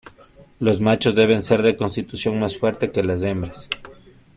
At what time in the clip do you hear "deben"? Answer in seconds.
1.13-1.43